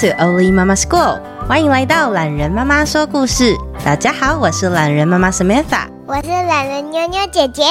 [0.00, 3.54] To Oli Mama School，欢迎来到懒人妈妈说故事。
[3.84, 7.64] 大家好，我是懒人妈妈 Samantha，我是懒人妞妞姐姐。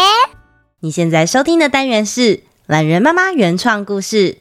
[0.81, 4.33] 你现在收听的单元是懒人妈妈原创故事，《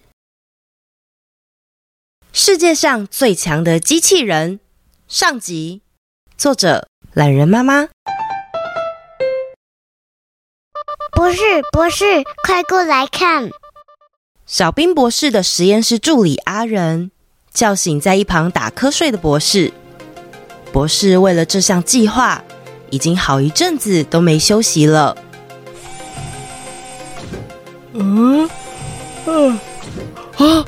[2.30, 4.58] 世界上最强的机器人》
[5.08, 5.80] 上集，
[6.36, 7.88] 作者懒人妈妈。
[11.12, 11.40] 博士，
[11.72, 12.04] 博士，
[12.46, 13.48] 快过来看！
[14.44, 17.10] 小兵博士的实验室助理阿仁
[17.52, 19.72] 叫醒在一旁打瞌睡的博士。
[20.72, 22.42] 博士为了这项计划，
[22.90, 25.16] 已经好一阵子都没休息了。
[27.94, 28.48] 嗯，
[29.26, 29.58] 嗯，
[30.36, 30.64] 啊，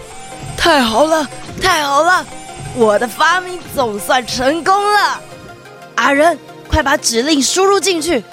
[0.57, 1.29] 太好了，
[1.61, 2.27] 太好了！
[2.75, 5.21] 我的发明总算成功了。
[5.97, 8.25] 阿仁，快把指令输入进去。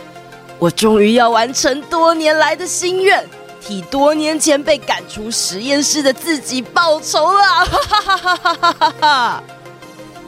[0.58, 3.28] 我终于要完成多年来的心愿，
[3.68, 7.44] 替多年前被赶出实验室的自己报仇了。
[7.66, 9.44] 哈哈哈哈哈哈，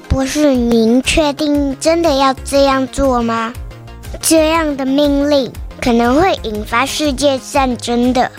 [0.09, 3.53] 博士您确定真的要这样做吗？
[4.21, 5.49] 这样的命令
[5.81, 8.29] 可能会引发世界战争的。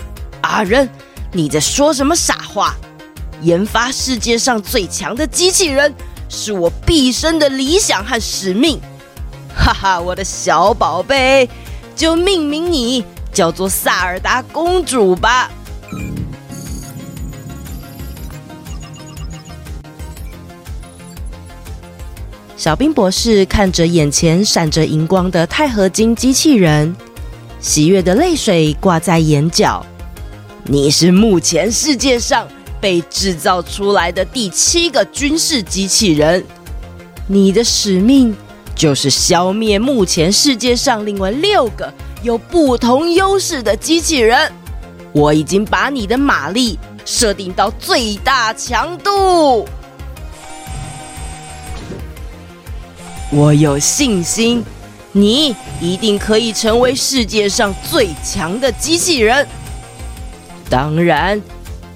[0.41, 0.87] 阿仁，
[1.31, 2.75] 你在说什么傻话？
[3.41, 5.91] 研发世界上最强的机器人
[6.29, 8.79] 是我毕生的理想和使命。
[9.55, 11.49] 哈哈，我的小宝贝，
[11.95, 13.03] 就命名你。
[13.31, 15.51] 叫做萨尔达公主吧。
[22.57, 26.95] 小冰博士看着眼前闪着荧光的钛合金机器人，
[27.59, 29.83] 喜悦的泪水挂在眼角。
[30.65, 32.47] 你是目前世界上
[32.79, 36.45] 被制造出来的第七个军事机器人，
[37.25, 38.35] 你的使命，
[38.75, 41.91] 就是消灭目前世界上另外六个
[42.23, 44.51] 有不同优势的机器人。
[45.11, 49.67] 我已经把你的马力设定到最大强度。
[53.31, 54.63] 我有信心，
[55.11, 59.47] 你一定可以成为世界上最强的机器人。
[60.69, 61.41] 当然，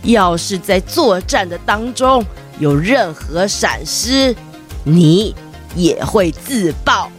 [0.03, 2.25] 要是在作战的当中
[2.59, 4.35] 有任何闪失，
[4.83, 5.35] 你。
[5.77, 7.11] 也会自爆，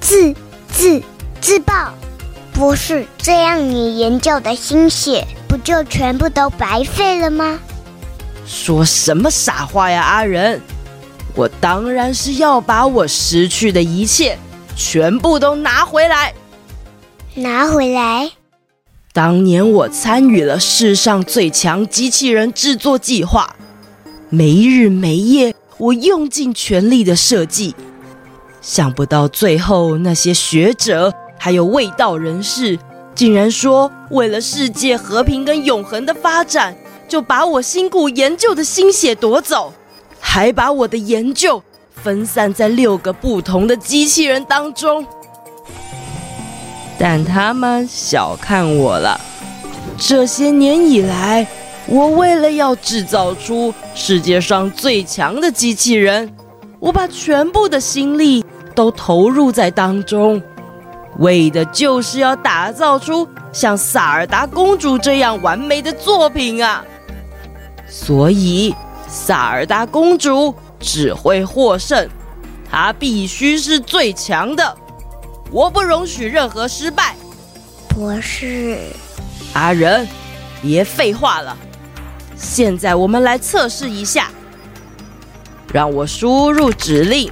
[0.00, 0.32] 自
[0.68, 1.02] 自
[1.40, 1.92] 自爆，
[2.54, 7.58] 不是这样，你研究的心血不就全部都白费了吗？
[8.46, 10.62] 说什么傻话呀，阿仁！
[11.34, 14.38] 我当然是要把我失去的一切
[14.76, 16.32] 全部都拿回来。
[17.34, 18.30] 拿回来？
[19.12, 23.56] 当年我参与了世上最强机器人制作计划，
[24.30, 25.54] 没日没夜。
[25.78, 27.74] 我用尽全力的设计，
[28.60, 31.12] 想不到最后那些学者
[31.44, 32.78] 还有卫道人士，
[33.14, 36.74] 竟然说为了世界和平跟永恒的发展，
[37.06, 39.70] 就把我辛苦研究的心血夺走，
[40.18, 41.62] 还把我的研究
[42.02, 45.06] 分散在六个不同的机器人当中。
[46.98, 49.20] 但他们小看我了，
[49.98, 51.46] 这些年以来。
[51.86, 56.34] 我为了要制造出世界上最强的机器人，
[56.80, 58.42] 我把全部的心力
[58.74, 60.42] 都投入在当中，
[61.18, 66.84] 为的就是要打造出像萨尔达公主这样完美的作品啊！
[67.88, 68.74] 所以，
[69.06, 72.08] 萨尔达公主只会获胜，
[72.68, 74.76] 她必须是最强的，
[75.52, 77.14] 我不容许任何失败。
[77.88, 78.78] 博士，
[79.52, 80.08] 阿仁，
[80.60, 81.56] 别废话了。
[82.36, 84.28] 现在我们来测试一下，
[85.72, 87.30] 让我输入指令，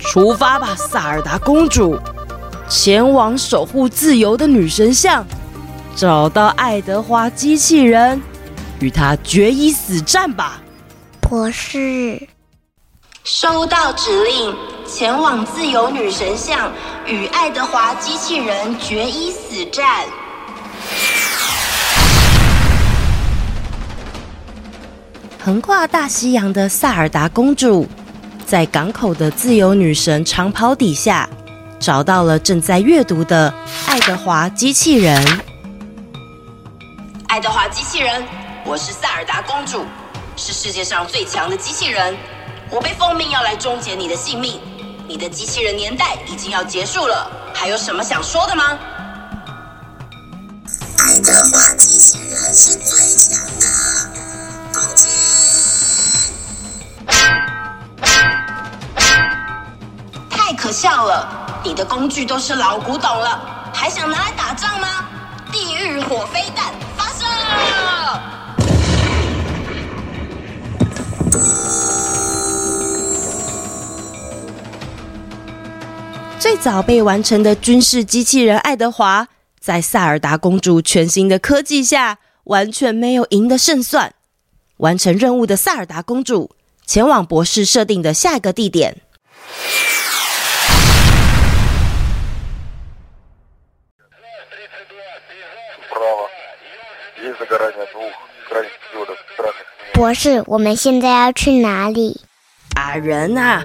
[0.00, 1.98] 出发吧，萨尔达公主，
[2.70, 5.26] 前往守护自由的女神像，
[5.96, 8.22] 找到爱德华机器人，
[8.78, 10.62] 与他决一死战吧。
[11.20, 12.28] 博士，
[13.24, 14.54] 收到指令，
[14.86, 16.70] 前往自由女神像，
[17.08, 20.06] 与爱德华机器人决一死战。
[25.44, 27.88] 横跨大西洋的萨尔达公主，
[28.46, 31.28] 在港口的自由女神长袍底下，
[31.80, 33.52] 找到了正在阅读的
[33.86, 35.40] 爱德华机器人。
[37.26, 38.22] 爱德华机器人，
[38.66, 39.86] 我是萨尔达公主，
[40.36, 42.14] 是世界上最强的机器人。
[42.70, 44.60] 我被奉命要来终结你的性命，
[45.08, 48.78] 你的机器人年代已经要结束了，还有什么想说的吗？
[50.98, 53.66] 爱德华机器人是最强的。
[60.28, 61.39] 太可笑了！
[61.62, 65.08] 你的工具都是老古董了还想拿来打仗吗？
[65.52, 67.24] 地狱火飞弹发射！
[76.38, 79.28] 最早被完成的军事机器人爱德华
[79.60, 84.14] 在萨尔达公主全新的科技下完全没有赢的胜算
[84.78, 86.52] 完成任务的萨尔达公主
[86.86, 89.02] 前往博士设定的下一个地点。
[99.94, 102.20] 博士，我们现在要去哪里？
[102.76, 103.62] 阿仁啊，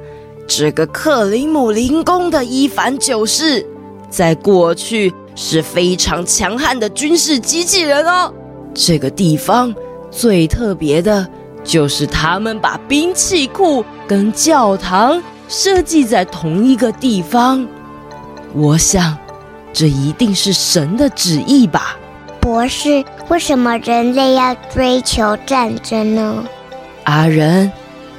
[0.47, 3.65] 这个克里姆林宫的伊凡九世，
[4.09, 8.33] 在过去是非常强悍的军事机器人哦。
[8.73, 9.73] 这个地方
[10.11, 11.25] 最特别的
[11.63, 17.65] 就是他们把兵器库跟教堂设计在同一个地方。
[18.53, 19.17] 我想，
[19.71, 21.97] 这一定是神的旨意吧。
[22.45, 26.43] 博士，为什么人类要追求战争呢？
[27.05, 27.71] 阿仁，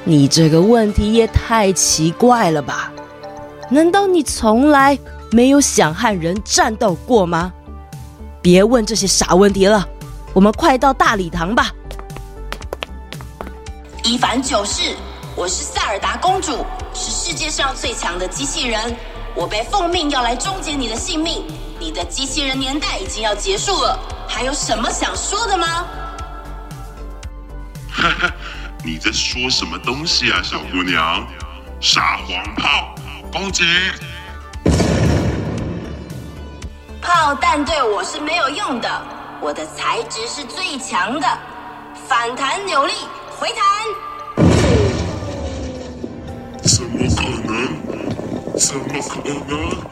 [0.03, 2.91] 你这个问题也太奇怪了吧？
[3.69, 4.99] 难道你从来
[5.31, 7.53] 没有想和人战斗过吗？
[8.41, 9.87] 别问这些傻问题了，
[10.33, 11.71] 我们快到大礼堂吧。
[14.03, 14.93] 伊凡九世，
[15.37, 18.93] 我是塞尔达公主，是世界上最强的机器人，
[19.33, 21.45] 我被奉命要来终结你的性命。
[21.87, 23.97] 你的机器人年代已经要结束了，
[24.27, 25.85] 还有什么想说的吗？
[27.89, 28.29] 哈哈，
[28.83, 31.25] 你在说什么东西啊，小姑娘？
[31.79, 32.93] 傻黄炮，
[33.31, 33.63] 攻击！
[37.01, 39.01] 炮弹对我是没有用的，
[39.39, 41.25] 我的材质是最强的，
[42.05, 42.91] 反弹扭力，
[43.39, 43.63] 回弹。
[46.63, 48.59] 怎么可能？
[48.59, 49.87] 怎么可能？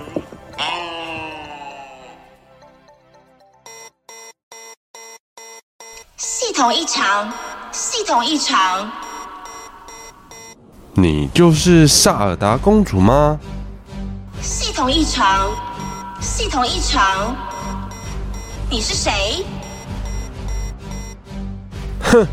[6.65, 7.31] 统异常，
[7.71, 8.91] 系统异常。
[10.95, 13.39] 你就是萨尔达公主吗？
[14.41, 15.51] 系统异常，
[16.19, 17.35] 系统异常。
[18.67, 19.45] 你是谁？
[22.01, 22.25] 哼，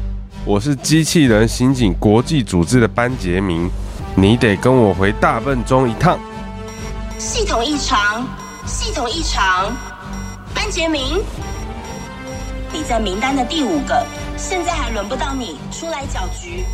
[0.47, 3.71] 我是机器人刑警国际组织的班杰明，
[4.15, 6.19] 你得跟我回大笨钟一趟。
[7.19, 8.27] 系统异常，
[8.65, 9.71] 系统异常。
[10.55, 11.23] 班杰明。
[12.75, 14.03] 你在名单的第五个，
[14.43, 16.65] 现在还轮不到你出来搅局。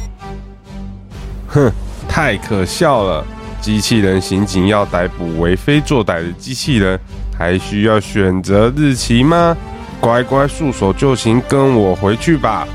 [1.48, 1.70] 哼，
[2.08, 3.22] 太可笑了！
[3.60, 6.98] 机器人刑警要逮捕为非作歹的机器人，
[7.38, 9.54] 还需要选择日期吗？
[10.00, 12.66] 乖乖束手就擒，跟我回去吧。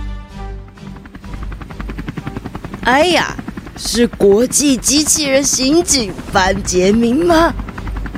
[2.83, 3.35] 哎呀，
[3.75, 7.51] 是国际机器人刑警班杰明吗？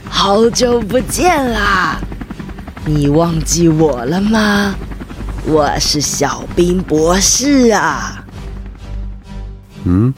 [0.10, 2.02] 好久不见啦！
[2.86, 4.76] 你忘记我了吗？
[5.48, 8.26] 我是小兵博士啊！
[9.84, 10.12] 嗯，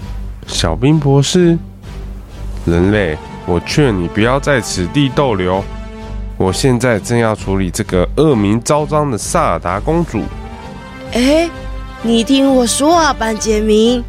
[0.47, 1.57] 小兵博士，
[2.65, 5.61] 人类，我劝你不要在此地逗留。
[6.37, 10.23] 我现在正要处理这个恶名昭彰的萨尔达公主。
[11.11, 11.49] 哎，
[12.01, 14.01] 你听我说啊，班杰明，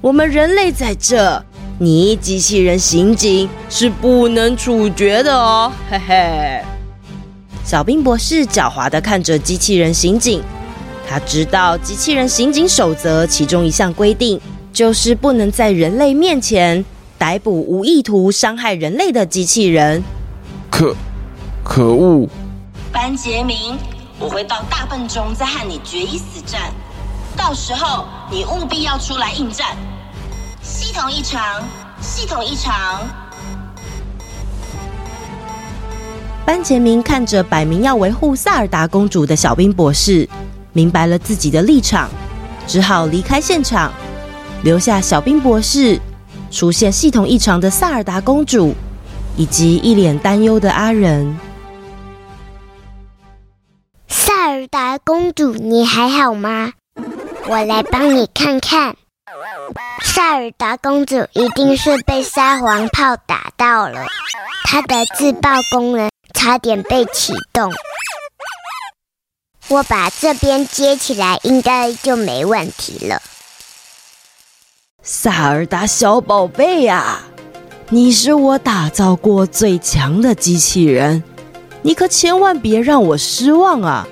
[0.00, 1.40] 我们人类在这，
[1.78, 5.70] 你机器人刑警是不能处决的哦。
[5.88, 6.60] 嘿嘿。
[7.64, 10.42] 小兵博士狡猾的看着机器人刑警。
[11.08, 14.40] 他知道机器人刑警守则其中一项规定，
[14.72, 16.84] 就是不能在人类面前
[17.16, 20.02] 逮捕无意图伤害人类的机器人。
[20.68, 20.94] 可，
[21.64, 22.28] 可恶！
[22.92, 23.78] 班杰明，
[24.18, 26.72] 我会到大笨钟再和你决一死战，
[27.36, 29.76] 到时候你务必要出来应战。
[30.60, 31.62] 系统异常，
[32.00, 33.00] 系统异常。
[36.44, 40.28] 班杰明看着摆明要维护萨尔达公主的小兵博士。
[40.76, 42.10] 明白了自己的立场，
[42.66, 43.90] 只好离开现场，
[44.62, 45.98] 留下小兵博士、
[46.50, 48.74] 出现系统异常的萨尔达公主，
[49.38, 51.34] 以及一脸担忧的阿仁。
[54.06, 56.74] 萨尔达公主，你还好吗？
[57.48, 58.94] 我来帮你看看。
[60.02, 64.04] 萨尔达公主一定是被沙皇炮打到了，
[64.64, 67.72] 她的自爆功能差点被启动。
[69.68, 73.20] 我把这边接起来，应该就没问题了。
[75.02, 77.20] 萨尔达小宝贝呀，
[77.90, 81.22] 你是我打造过最强的机器人，
[81.82, 84.06] 你可千万别让我失望啊！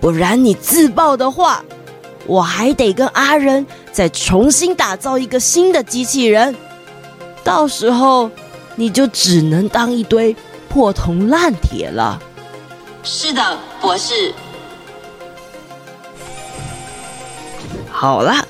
[0.00, 1.64] 不然你自爆的话，
[2.26, 6.56] 我还得跟阿仁再重新打造一个新的机器人，
[7.44, 8.28] 到时候
[8.74, 10.34] 你就只能当一堆
[10.68, 12.20] 破铜烂铁了。
[13.04, 14.34] 是的，博士。
[18.02, 18.44] 好了，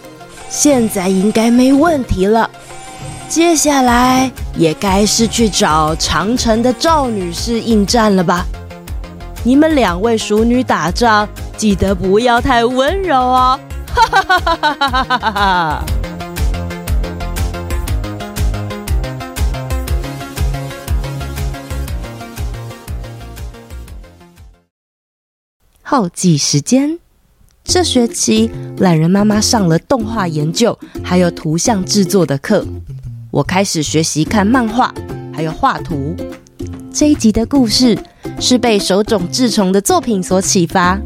[0.49, 2.49] 现在应该没问题了。
[3.29, 8.47] 接下来也该是去找长城的赵女士应战了吧？
[9.45, 13.61] 你们两位淑女打仗，记得不要太温柔哦！
[13.95, 15.85] 哈哈哈哈哈哈哈哈哈！
[25.83, 26.99] 后记时间，
[27.65, 32.67] 这学期懒人妈妈上了动画研究还有图像制作的课，
[33.31, 34.93] 我开始学习看漫画
[35.33, 36.15] 还有画图。
[36.93, 37.99] 这一集的故事
[38.39, 41.01] 是被手冢治虫的作品所启发。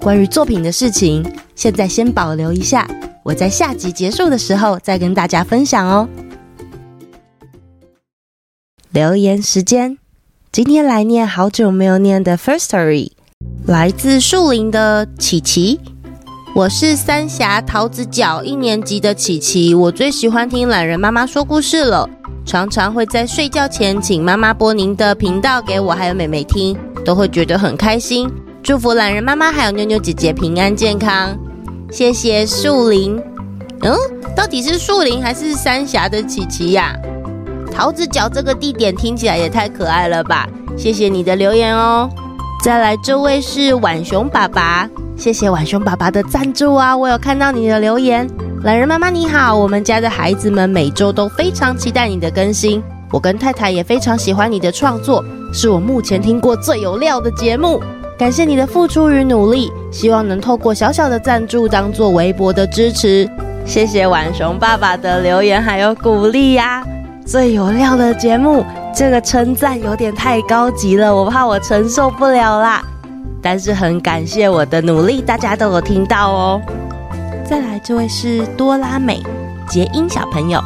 [0.00, 1.24] 关于作品的事情，
[1.54, 2.88] 现在先保留一下，
[3.22, 6.08] 我在下集结束的时候再跟大家分享哦。
[8.90, 9.96] 留言时间，
[10.50, 13.12] 今天来念好久没有念的 Firstory，
[13.64, 15.80] 来自树林的琪琪。
[16.52, 22.08] 我是三峡桃子角一年级的琪琪，我最喜欢听懒人妈妈说故事了。
[22.44, 28.28] 常常会在睡觉前请妈妈播您的频道给我还有妹妹听，都会觉得很开心。
[28.64, 31.38] 祝福懒人妈妈还有妞妞姐姐平安健康，
[31.90, 33.16] 谢谢树林。
[33.82, 33.96] 嗯，
[34.34, 36.96] 到底是树林还是三峡的琪琪呀？
[37.72, 40.48] 桃子角这个地点听起来也太可爱了吧！
[40.76, 42.10] 谢谢你的留言哦。
[42.64, 46.96] 再来，这位是晚熊爸爸，谢谢浣熊爸爸的赞助啊！
[46.96, 48.26] 我有看到你的留言。
[48.64, 52.82] 懒人妈妈你好，我们家的孩子们每周都非常期待你的更新。
[53.12, 55.22] 我跟太太也非常喜欢你的创作，
[55.52, 57.82] 是我目前听过最有料的节目。
[58.18, 63.28] 感谢你的付出与努力，希望能透过小小的赞助当做微薄的支持。
[63.66, 66.82] 谢谢浣熊爸爸的留言还有鼓励呀！
[67.26, 68.64] 最有料的节目，
[68.96, 72.82] 这个称赞有点太高级了，我怕我承受不了啦。
[73.42, 76.60] 但是很感谢我的努力，大家都有听到哦。
[77.44, 79.22] 再来，这位是多拉美
[79.68, 80.60] 杰英小朋友。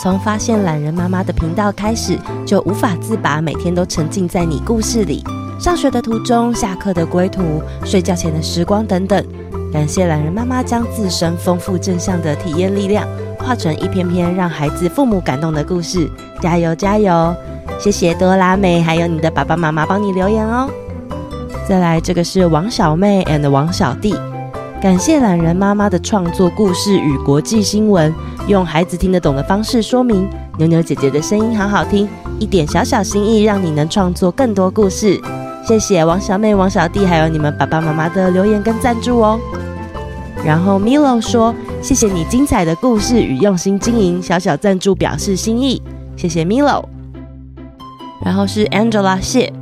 [0.00, 5.22] 从发现懒人妈妈的频道开始，就无法自拔，每天都沉浸在你故事里。
[5.60, 9.24] 上学的途中、下课的归途、睡觉前的时光等等。
[9.72, 13.06] 感谢懒人妈妈将自身丰富正向的体验力量，
[13.38, 16.10] 化成一篇篇让孩子、父母感动的故事。
[16.40, 17.34] 加油，加油！
[17.78, 20.68] 谢谢多拉美，还有你的爸爸妈妈帮你留言哦。
[21.68, 24.14] 再来，这个是王小妹 and 王小弟。
[24.80, 28.12] 感谢懒人妈妈的创作故事与国际新闻，
[28.48, 30.28] 用孩子听得懂的方式说明。
[30.58, 32.08] 牛牛姐姐的声音好好听，
[32.40, 35.20] 一点小小心意，让你能创作更多故事。
[35.64, 39.38] 谢谢王小妹、王小弟，还有你们爸爸妈妈的留言跟赞助哦。
[40.44, 45.80] 然后 Milo 说：“谢谢你精彩的故事与用心经营，小小赞助表示心意。”
[46.16, 46.84] 谢谢 Milo。
[48.24, 49.52] 然后是 Angela 谢，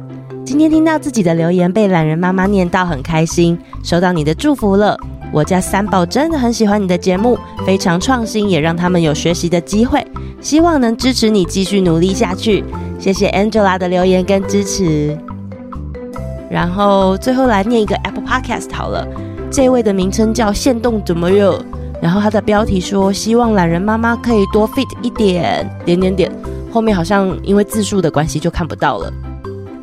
[0.50, 4.99] 今天听到自己的留言被懒人妈妈念到，很开心，收到你的祝福了。
[5.33, 10.04] 我家三宝真的很喜欢你的节目，非常创新，也让他们有学习的机会。
[10.40, 12.64] 希望能支持你继续努力下去。
[12.99, 15.16] 谢谢 Angela 的留言跟支持。
[16.50, 19.07] 然后最后来念一个 Apple Podcast 好了，
[19.52, 21.54] 这位的名称叫限动怎么样？
[22.02, 26.33] 然后他的标题说希望懒人妈妈可以多 fit 一点点点点，
[26.73, 29.12] 后面好像因为字数的关系就看不到了。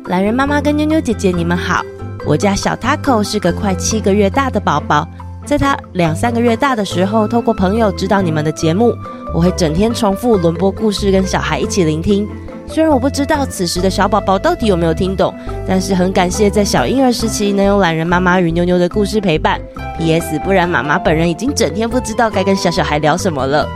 [0.08, 1.82] 懒人妈妈跟妞妞姐姐你们好，
[2.24, 5.06] 我家小 Taco 是个快七个月大的宝宝。
[5.44, 8.94] 在他两三个月大的时候，透过朋友知道你们的节目，
[9.34, 12.26] 我会整天重复轮播故事，跟小孩一起聆听。
[12.66, 15.34] 虽然我不知道此时的小宝宝到底有没有听懂，
[15.66, 19.60] 但是很感谢在小婴儿时期能有懒人妈妈与妞妞的故事陪伴。
[19.98, 20.38] P.S.
[20.42, 23.68] 不然妈妈本人已经整天不知道该跟小小孩聊什么了。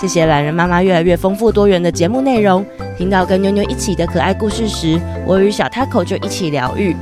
[0.00, 2.64] 谢谢懒人妈妈越来越丰富多元的节目内容，
[3.02, 6.96] 听到跟妞妞一起的可爱故事时，我与小 Taco 就一起疗愈。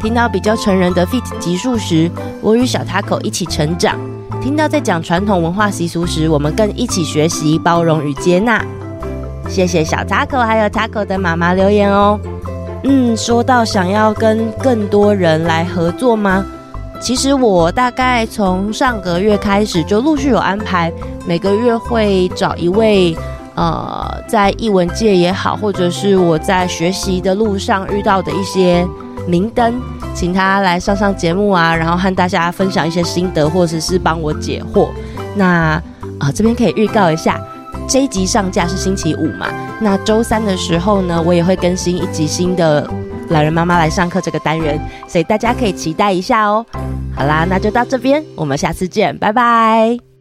[0.00, 2.10] 听到比较成人的 Fit 集数时，
[2.42, 3.94] 我与小 Taco 一起成长；
[4.42, 8.64] 听到在讲传统文化习俗时，我们更一起学习包容与接纳。
[9.48, 12.18] 谢谢小 Taco 还有 Taco 的妈妈留言哦。
[12.82, 16.44] 嗯，说到想要跟更多人来合作吗？
[17.00, 20.92] 其实我大概从上个月开始就陆续有安排，
[21.24, 23.16] 每个月会找一位
[23.54, 28.86] 呃，在译文界也好，或者是我在学习的路上遇到的一些。
[29.26, 29.80] 明灯，
[30.14, 34.90] 请他来上上节目啊，然后和大家分享一些心得，或者是帮我解惑。
[35.34, 35.82] 那啊、
[36.20, 37.40] 呃，这边可以预告一下，
[37.88, 39.46] 这一集上架是星期五嘛？
[39.80, 42.86] 那周三的时候呢，我也会更新一集新的
[43.30, 46.66] 《老人妈妈来上课》这个单元，所以大家可以期待一下哦。
[47.16, 50.13] 好啦，那就到这边，我们下次见，拜拜。